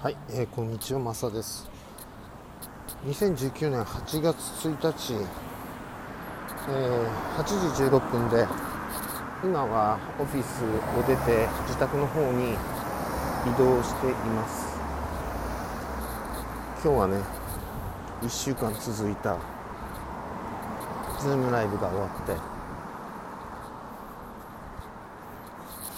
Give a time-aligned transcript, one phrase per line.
[0.00, 1.68] はい、えー、こんにちは、マサです。
[3.04, 7.44] 2019年8月1日、えー8
[7.74, 8.46] 時16分で、
[9.42, 12.56] 今はオフィスを出て自宅の方に移
[13.58, 14.78] 動しています。
[16.84, 17.16] 今日はね、
[18.22, 19.36] 1週間続いた
[21.18, 22.36] ズームライブが終わって、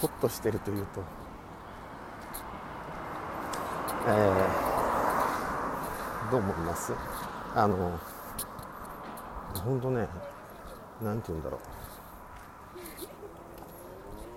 [0.00, 1.19] ほっとしてるというと、
[4.12, 6.92] えーどう思います？
[7.54, 7.98] あの
[9.64, 10.06] 本当ね
[11.02, 11.58] なんて言うんだろ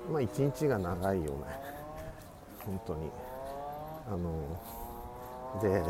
[0.10, 0.12] う。
[0.14, 1.38] まあ一日が長いよね。
[2.66, 3.12] 本当に。
[4.08, 4.32] あの
[5.62, 5.82] で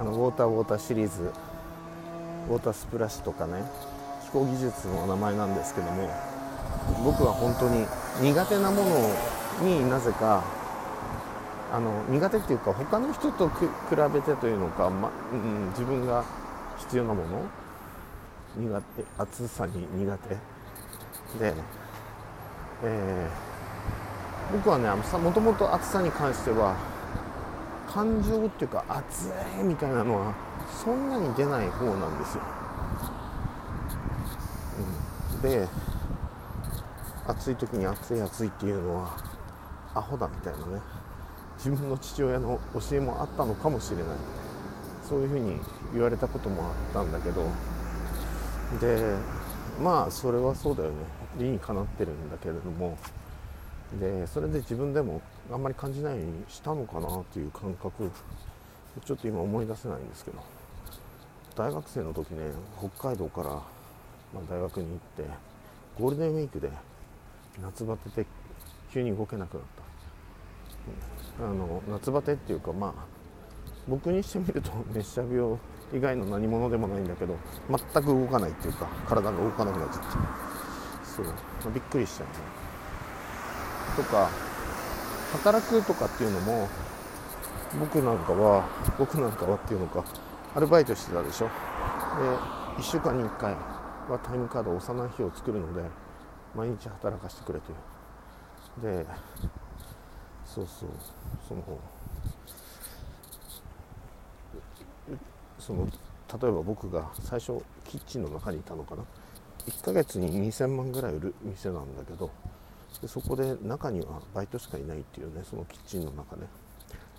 [0.00, 1.30] あのウォーターウォーターシリーズ
[2.48, 3.62] ウォータースプラッシュとかね
[4.24, 6.08] 気候技術の名前なんですけども
[7.04, 7.86] 僕は本当に
[8.22, 9.10] 苦手なものを
[9.60, 10.42] になぜか
[11.72, 13.66] あの苦手っていうか他の人と比
[14.12, 16.24] べてというのか、まうん、自分が
[16.78, 17.42] 必要なもの
[18.56, 20.34] 苦手暑さに苦手。
[21.38, 21.54] で、
[22.84, 23.54] えー
[24.52, 24.88] 僕はね
[25.18, 26.76] もともと暑さに関しては
[27.88, 30.34] 感情っていうか暑いみたいなのは
[30.84, 32.42] そんなに出ない方なんですよ、
[35.34, 35.68] うん、で
[37.26, 39.16] 暑い時に暑い暑いっていうのは
[39.94, 40.82] アホだみたいなね。
[41.56, 44.06] 自分の父親の教えもあったのかもしれない。
[45.08, 45.56] そういうふうに
[45.92, 47.44] 言われたこともあったんだけど。
[48.80, 49.14] で
[49.82, 50.96] まあそれはそうだよね。
[51.38, 52.98] 理にかなってるんだけれども。
[54.00, 58.10] でそれで自分でもあんまり感じないようにしたのかなっていう感覚。
[59.04, 60.42] ちょっと今思い出せないんですけど。
[61.56, 62.50] 大学生の時ね
[62.98, 63.62] 北海道から、ま、
[64.50, 65.24] 大学に行って
[65.96, 66.68] ゴールデンウィークで
[67.62, 68.26] 夏バテで
[68.92, 69.83] 急に動けなくなった。
[71.40, 72.92] あの夏バテっていうかまあ
[73.88, 75.58] 僕にしてみると熱射病
[75.92, 77.36] 以外の何者でもないんだけど
[77.68, 80.08] 全く動かないっていうか体が動かなくなっちゃって。
[81.14, 82.32] そう、びっくりしちゃうね。
[83.96, 84.28] とか
[85.32, 86.68] 働くとかっていうのも
[87.78, 88.64] 僕なんかは
[88.98, 90.04] 僕なんかはっていうのか
[90.56, 91.46] アルバイトしてたでしょ。
[91.46, 91.52] で
[92.78, 95.82] 1週間に1回はタイムカードを押さない日を作るので
[96.54, 97.74] 毎日働かせてくれとい
[98.90, 99.04] う。
[99.04, 99.06] で
[100.46, 100.88] そうそう
[101.48, 101.62] その
[105.58, 109.04] その例えば僕が最初キッチンの中にいたのかな。
[109.66, 112.30] 1ヶ月に2000万ぐらい売る店なんだけど
[113.00, 116.46] でそこで中にはバイトしかいないっていうねそのキッチンの中ね。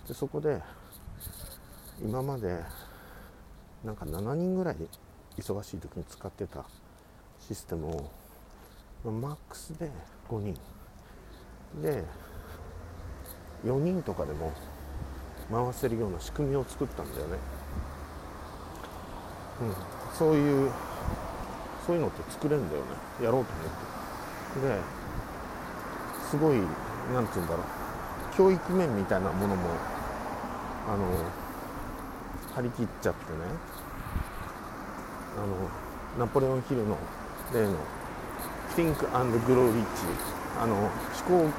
[0.06, 0.62] でそこで
[2.00, 2.60] 今まで
[3.84, 4.76] なんか7人ぐらい
[5.36, 6.64] 忙しい時に使ってた
[7.40, 7.88] システム
[9.04, 9.90] をマックスで
[10.28, 10.56] 5人。
[11.82, 12.04] で
[13.66, 14.52] 4人とかでも
[15.50, 17.38] 回せるような仕組みを作ったんだよね、
[19.62, 19.74] うん、
[20.16, 20.70] そういう
[21.86, 22.88] そういうのって作れるんだよね。
[23.22, 23.64] やろうと思っ
[24.54, 24.66] て。
[24.66, 24.82] で
[26.28, 26.58] すごい
[27.14, 27.66] なんて言うんだろう。
[28.36, 29.68] 教育面みたいなものも
[30.88, 31.04] あの
[32.56, 33.38] 張り切っちゃってね。
[35.36, 35.46] あの
[36.18, 36.96] ナポレオンヒルの
[37.54, 37.74] 例の
[38.74, 39.84] Think and Grow Rich
[40.60, 40.90] あの思
[41.28, 41.50] 考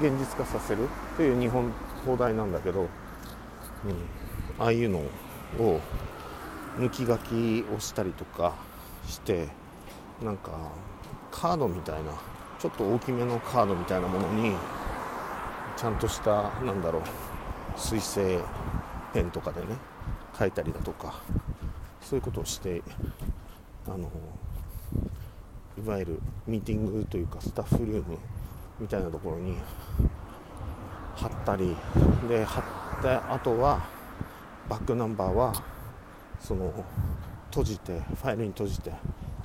[0.00, 1.72] 現実化させるという日本
[2.04, 2.88] 放題なんだけど、うん、
[4.58, 4.98] ああいうの
[5.58, 5.80] を
[6.78, 8.54] 抜き書きをしたりとか
[9.06, 9.48] して
[10.22, 10.50] なんか
[11.30, 12.12] カードみたいな
[12.58, 14.54] ちょっと大きめのカードみたいなものに
[15.76, 17.02] ちゃんとしたなんだろう
[17.78, 18.40] 水性
[19.14, 19.68] ペンとかでね
[20.38, 21.22] 書いたりだとか
[22.00, 22.82] そういうことをして
[23.86, 24.10] あの
[25.82, 28.18] いわゆるミーティングというかスタッフルーム
[28.80, 29.56] みたいなところに
[31.14, 31.76] 貼ったり
[32.28, 32.64] で貼っ
[33.02, 33.86] た後は
[34.68, 35.52] バックナンバーは
[36.40, 36.72] その
[37.50, 38.94] 閉じてファイルに閉じてち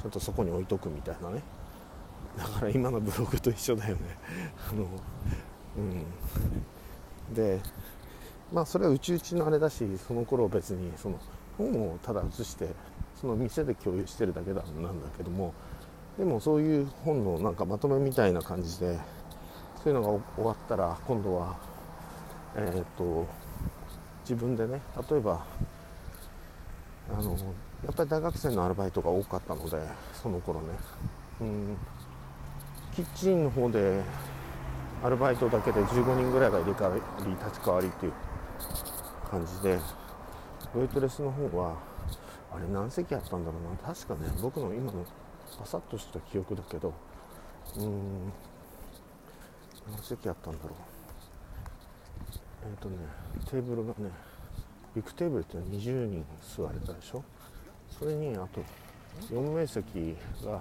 [0.05, 1.41] ゃんとそこに置いとくみたいなね。
[2.37, 4.01] だから今のブログと一緒だよね。
[4.71, 4.87] あの
[5.77, 7.35] うん。
[7.35, 7.59] で
[8.53, 11.19] まあそれはうちうちのあれだしその頃別にその
[11.57, 12.69] 本をただ写して
[13.19, 15.53] その店で共有してるだけだなんだけども。
[16.17, 18.97] でもそういう本のなんかまとめみたいな感じで
[19.85, 21.55] そういうのが終わったら今度は
[22.55, 23.27] えっ、と
[24.23, 25.45] 自分でね例えば
[27.07, 27.37] あの
[27.85, 29.77] やっぱり大学生のアルバイトが多かったので
[30.11, 30.67] その頃ね。
[31.41, 31.77] うん。
[32.95, 34.01] キッチンの方で
[35.03, 38.13] アルバイトだけで15人ぐらいが入れ替わり立ち替わりっていう
[39.29, 39.75] 感じで
[40.73, 41.75] ウェイトレスの方は
[42.51, 43.93] あれ何席あったんだろうな。
[43.93, 45.05] 確かね僕の今の
[45.59, 46.91] パサッとした記憶だけど
[47.77, 48.33] うん。
[49.87, 50.73] 何席あったんだろう。
[52.67, 52.97] えっ、とね
[53.49, 54.09] テーブルがね
[54.95, 57.23] ビッグテーブルってのは20人座れたでしょ。
[57.89, 58.61] それにあと
[59.31, 60.59] 4名席が、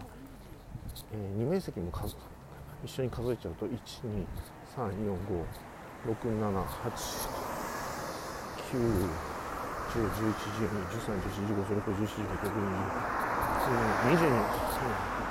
[1.13, 2.15] えー、2名席も数
[2.85, 4.27] 一緒に数えちゃうと1 2
[4.77, 5.45] 3 4 5
[6.07, 6.93] 6 7 8
[8.73, 8.79] 9
[9.95, 12.59] 10 11 12 13 14 15 16 17 18 19
[14.11, 14.45] 20
[15.21, 15.24] 22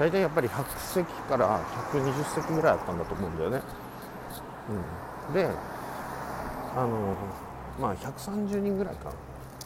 [0.00, 1.62] 大体やっぱり100席から
[1.92, 3.62] 120席ぐらいあったんだと思うんだよね、
[5.28, 5.46] うん、で
[6.74, 7.14] あの
[7.78, 9.04] まあ130人ぐらいか。
[9.06, 9.12] な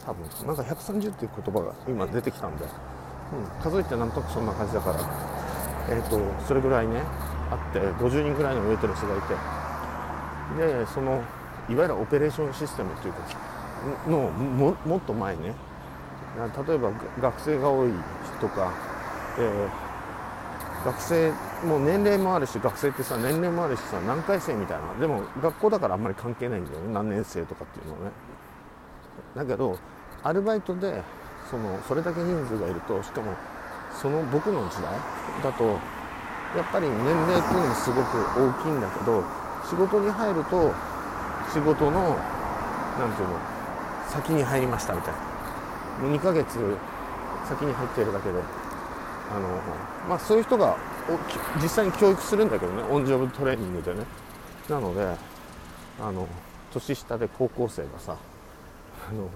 [0.05, 0.47] 多分。
[0.47, 4.99] なんか130っていう言葉が今出てきたんで、うん、数えてなんとなくそんな感じだから。
[5.89, 7.01] えっ、ー、とそれぐらいね
[7.51, 9.35] あって50人ぐらいのウェイトレスがいて。
[10.57, 11.23] でその
[11.69, 13.19] いわゆるオペレーションシステムというか
[14.07, 15.53] のももっと前ね。
[16.67, 16.91] 例えば
[17.21, 17.91] 学生が多い
[18.37, 18.73] 人とか、
[19.39, 19.84] えー、
[20.85, 21.31] 学生
[21.65, 24.93] もう年齢もあるし学生ってさ年齢もあるしさ何回生みたいな。
[24.99, 26.93] でも学校だからあんまり関係ないんだよね。
[26.93, 28.11] 何年生とかっていうのはね。
[29.35, 29.79] だけど
[30.23, 31.01] アルバイトで
[31.49, 33.33] そのそれだけ人数がいるとしかも
[33.99, 34.93] その僕の時代
[35.43, 39.23] だとやっぱり年齢っていうのもすごく大きいんだけど
[39.67, 40.71] 仕事に入ると
[41.51, 42.15] 仕事の
[42.99, 43.39] 何て言うの
[44.09, 45.19] 先に入りましたみたいな。
[46.07, 46.77] もう2ヶ月
[47.47, 48.39] 先に入っているだけで
[49.31, 49.47] あの、
[50.09, 50.77] まあ、そういう人が
[51.61, 54.05] 実際に教育するんだけどねオンジョブトレーニングでね。
[54.69, 55.15] なので
[56.01, 56.27] あの
[56.73, 58.17] 年下で高校生がさ
[59.09, 59.29] あの、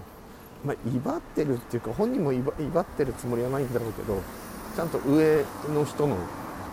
[0.66, 4.22] まあ、威張ってるっていうか本人も威張ってるつもりはないんだろうけど
[4.76, 6.18] ちゃんと上の人の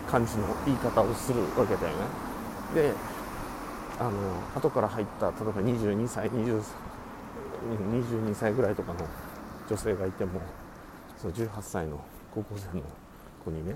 [0.09, 2.03] 感じの言い方をするわけだよね。
[2.73, 2.93] で
[3.99, 4.11] あの
[4.55, 6.61] 後から入った例えば22歳23
[7.91, 8.99] 22歳ぐらいとかの
[9.67, 10.39] 女性がいても
[11.17, 11.99] その18歳の
[12.33, 12.83] 高校生の
[13.51, 13.75] にね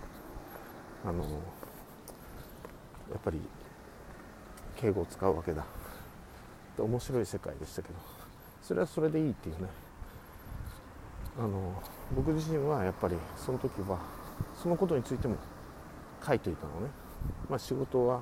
[1.06, 3.40] あのやっぱり
[4.76, 5.66] 敬語を使うわけだ。
[6.78, 7.96] 面白い世界でしたけど。
[8.62, 9.68] それはそれでいいっていうね。
[11.40, 11.82] あの
[12.16, 13.98] 僕自身はやっぱりその時は
[14.62, 15.36] そのことについても
[16.26, 16.90] 書いていたのね、
[17.50, 18.22] まあ、仕事は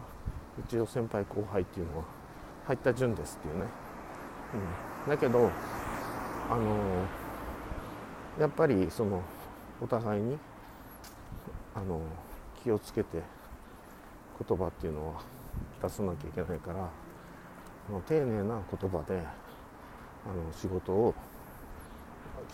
[0.67, 2.03] 一応先輩後輩っていうのは
[2.67, 3.65] 入った順ですっていうね、
[5.05, 5.49] うん、だけど
[6.49, 7.05] あの
[8.39, 9.23] やっぱりその
[9.81, 10.37] お互いに
[11.75, 12.01] あの
[12.63, 13.21] 気をつけて
[14.47, 15.21] 言葉っていうのは
[15.81, 16.89] 出さなきゃいけないから
[17.89, 21.13] あの丁寧な言葉であの仕事を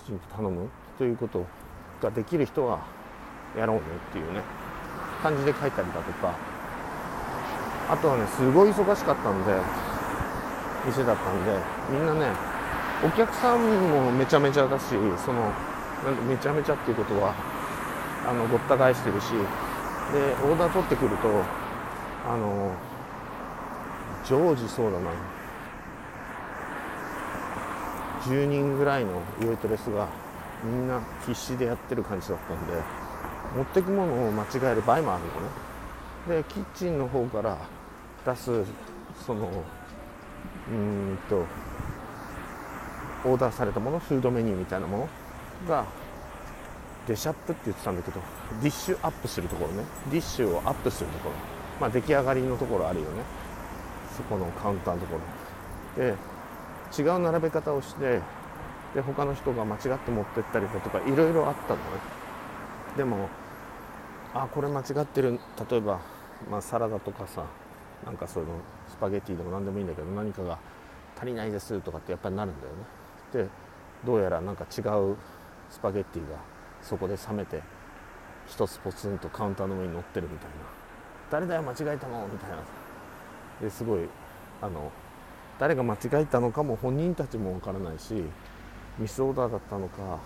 [0.03, 1.45] きちんと頼むということ
[2.01, 2.85] ができる人は
[3.57, 4.41] やろうねっていうね
[5.21, 6.55] 感じで書いたりだとか。
[7.87, 9.53] あとはねすごい忙しかったんで
[10.85, 11.51] 店だったんで
[11.91, 12.31] みんなね
[13.03, 14.85] お客さんもめちゃめちゃだし
[15.23, 15.51] その
[16.27, 17.35] めちゃめちゃっていうことは
[18.27, 19.37] あのごった返してるしで
[20.43, 21.27] オーダー取ってくると
[22.27, 22.73] あの
[24.27, 25.11] 常時そうだな。
[28.25, 30.07] 10人ぐらいのウェイトレスが
[30.63, 32.73] みんな必死でやってる感じだったんで
[33.55, 35.23] 持ってくものを間違える場合もある
[36.31, 36.43] のね。
[36.43, 37.55] でキッチンの方から
[38.25, 38.63] 出す
[39.27, 39.47] その
[40.71, 41.45] うんと
[43.25, 45.07] オーダーされたものフードメニューみたいなも
[45.67, 45.85] のが
[47.07, 48.19] デシャップって言ってたんだけど
[48.61, 49.83] ディッシュアップするところね。
[50.11, 51.35] ディッシュをアップするところ。
[51.79, 53.23] まあ出来上がりのところあるよね。
[54.15, 55.19] そこのカウンターのとこ
[55.97, 56.03] ろ。
[56.03, 56.15] で
[56.97, 58.21] 違う並べ方をして
[58.93, 61.81] で他の人が間違って持ってったりだとかいろいろあったのね。
[62.97, 63.29] でも
[64.33, 65.39] あこれ間違ってる。
[65.69, 65.99] 例えば、
[66.49, 67.45] まあ、サラダとかさ
[68.05, 68.55] なんかそういうの
[68.89, 70.57] スパゲッティでも何でもいいんだけど何かが
[71.17, 73.45] 足りないですとかってやっぱりなるんだよね。
[73.47, 73.49] で
[74.05, 75.17] どうやらなんか違う
[75.69, 76.37] スパゲッティが
[76.87, 77.61] そこで冷めて
[78.47, 80.55] 一つポツンとカウンターの上に乗ってるみたいな。
[81.31, 82.27] 誰だよ間違えたの？
[82.31, 82.57] みたいな。
[83.59, 84.01] ですごい
[84.61, 84.91] あの
[85.59, 88.23] 誰が間違えたのかも本人たちもわからないし
[88.99, 90.19] ミスオーダーだったのか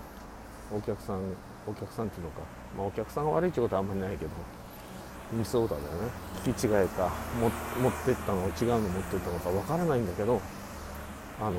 [0.75, 1.21] お客さん
[1.65, 2.41] お客さんっていうのか、
[2.77, 4.31] まあ、お客さんが悪いってことはあんまりないけど
[5.31, 6.09] ミスオーダーだよね。
[6.43, 7.51] 聞き違えか持っ
[8.03, 8.41] てったの？
[8.47, 10.41] 違うの持ってったのかわからないんだけど
[11.39, 11.53] あの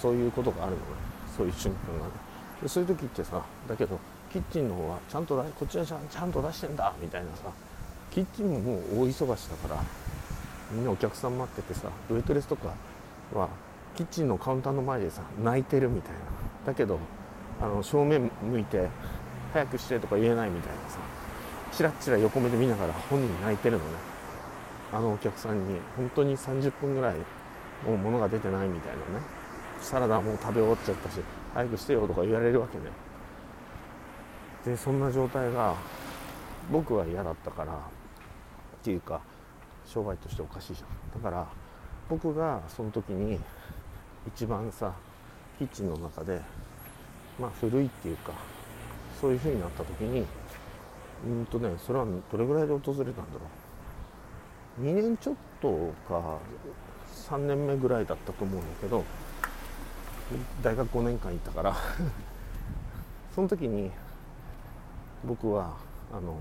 [0.00, 0.82] そういうことがあるのね。
[1.36, 2.12] そういう瞬間がね
[2.66, 3.98] そういう時ってさだけど
[4.32, 7.50] キッチンの方はちゃんとこっちはちゃんと出してんだみたいなさ。
[8.10, 9.80] キッチンももう大忙しだから
[10.72, 12.74] みんなお客さん待っててさウェイトレスとか
[13.32, 13.48] は
[13.94, 16.18] キッチンのカウンターの前でさ泣いてるみたいな。
[16.66, 16.98] だけど
[17.60, 18.88] あの正面向いて
[19.52, 20.98] 早くしてとか言えないみたいなさ。
[21.72, 23.90] チラッチラ横目で見ながら本人泣いてるのね。
[24.92, 27.14] あのお客さんに本当に30分ぐらい
[27.86, 29.24] もう物が出てないみたいなね。
[29.80, 31.20] サラダもう食べ終わっちゃったし
[31.54, 32.84] 早くしてよとか言われるわけね
[34.64, 35.74] でそんな状態が
[36.70, 37.76] 僕は嫌だったからっ
[38.82, 39.20] ていうか
[39.86, 41.22] 商売としておかしいじゃん。
[41.22, 41.46] だから
[42.08, 43.38] 僕がその時に
[44.26, 44.92] 一番さ
[45.58, 46.40] キッチンの中で
[47.38, 48.32] まあ古いっていうか
[49.20, 50.26] そういう風になった時に
[51.26, 53.40] うんとねそれはどれぐらいで訪れたんだろ
[54.80, 54.82] う。
[54.84, 56.38] 2年ちょっとか
[57.28, 59.04] 3年目ぐらいだったと思うんだけど
[60.62, 61.74] 大学5年間いたから。
[63.34, 63.92] その時に
[65.24, 65.76] 僕は
[66.12, 66.36] あの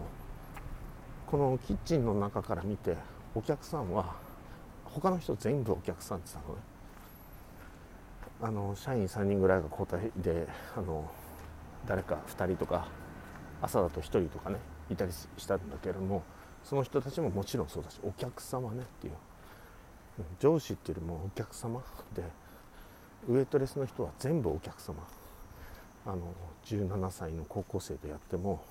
[1.28, 2.96] このキッチンの中から見て
[3.36, 4.16] お客さんは
[4.86, 6.62] 他の人全部お客さんって言ったのね。
[8.42, 11.10] あの社員3人ぐらいが交代であの
[11.86, 12.88] 誰か2人とか
[13.62, 14.58] 朝だと1人とかね
[14.90, 16.24] いたりしたんだけれども
[16.64, 19.14] その人たちももちろんそうだしお客様ねっていう。
[20.40, 21.82] 上司っていうよりもお客様
[22.14, 22.24] で
[23.28, 24.96] ウエイトレスの人は全部お客様。
[26.10, 26.34] あの
[26.66, 28.64] 17歳の高校生でやっても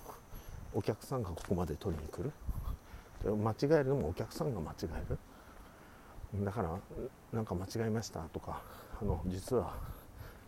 [0.74, 2.32] お客さんがここまで取りに来る。
[3.36, 6.44] 間違えるのもお客さんが間違える。
[6.44, 6.76] だから
[7.32, 8.60] 何か間違えましたとか
[9.00, 9.72] あの実は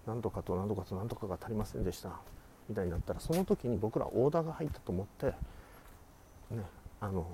[0.05, 2.11] 何とかと何とかと何とかが足りませんでした。
[2.69, 5.27] みたいになったらその時に僕らオーダーが入ったと思って
[6.51, 6.65] ね
[7.01, 7.25] あの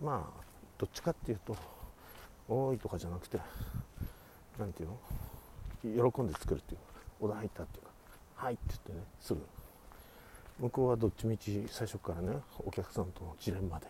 [0.00, 0.40] まあ
[0.78, 1.56] どっちかっていうと
[2.48, 3.38] 多いとかじゃなくて
[4.58, 4.88] 何て言
[5.94, 6.10] うの？
[6.12, 6.80] 喜んで作るっていう
[7.20, 7.85] オーダー入ったっていう。
[8.36, 8.98] はいって言ってね。
[9.20, 9.40] すぐ
[10.60, 13.86] 向こうはどっちみち最初からねお客さんとのジレンマで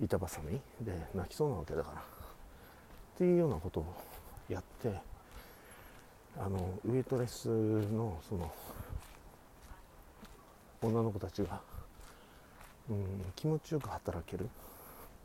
[0.00, 2.00] 板挟みで泣きそうなわけだから。
[2.00, 3.94] っていうようなことを
[4.48, 4.92] やって
[6.36, 8.52] あのウエイトレスのその
[10.82, 11.60] 女の子たちが、
[12.90, 13.06] うん、
[13.36, 14.48] 気持ちよく働ける。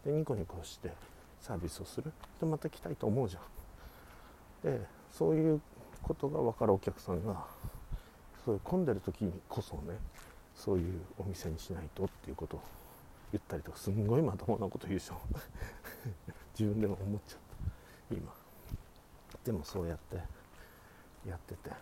[0.06, 0.94] でニコニコして
[1.42, 2.14] サービスをする。
[2.40, 4.72] でまた来たいと思うじゃん。
[4.72, 5.62] でそういう
[6.04, 7.46] ことが分かるお客さんが
[8.50, 10.00] そういう混んでる時にこそね
[10.56, 12.62] そういうお店にしないとっていうことを
[13.32, 15.22] 言ったりとかすんごいまともなこと言うでしょ
[16.60, 17.40] 自分でも思っちゃっ
[18.10, 18.34] た今。
[19.46, 20.16] でもそうやって
[21.30, 21.70] やってて。
[21.70, 21.76] で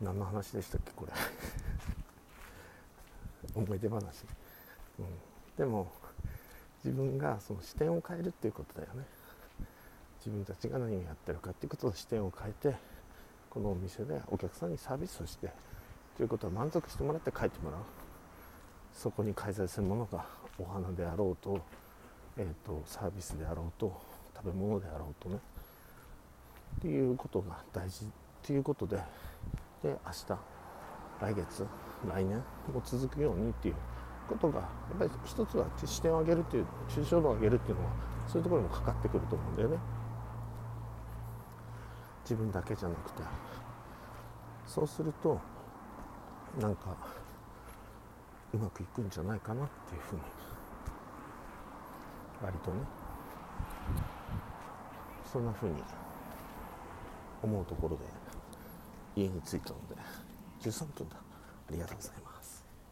[0.00, 1.12] 何の話でしたっけこれ。
[3.60, 4.24] 思い出話、
[5.00, 5.06] うん、
[5.56, 5.90] でも
[6.84, 9.04] 自分がその視点を変えるっていうことだよね。
[10.24, 12.91] 自分たちが何をやってるかっていうことを視点を変えて
[13.52, 15.50] このお店でお客さんにサービスをして
[16.16, 17.80] ということは満足してもらって帰ってもらう。
[18.94, 20.24] そこに開催するものが
[20.58, 21.60] お花であろうと,、
[22.36, 24.00] えーと、サービスであろうと
[24.36, 25.36] 食べ物であろうとね。
[26.78, 28.08] っていうことが大事っ
[28.42, 29.04] ていうことでで
[29.84, 30.38] 明日
[31.20, 31.66] 来月
[32.08, 32.36] 来年
[32.72, 33.74] も続くようにっていう
[34.28, 34.66] ことがや
[34.96, 37.90] っぱり一つは視点を上げるっていう抽象度を上げるっていうのは
[38.26, 39.78] そういうところにもかかってくると思うんだよね。
[42.22, 43.22] 自分だけじゃなくて。
[44.66, 45.38] そうすると
[46.58, 46.96] なんか
[48.54, 50.22] うまくいくんじゃないかなっていうふうに
[52.42, 52.78] 割とね
[55.30, 55.74] そんなふうに
[57.42, 58.04] 思うところで
[59.14, 59.96] 家に着いたので
[60.60, 61.16] 13分だ。
[61.16, 62.31] ありがとうございます。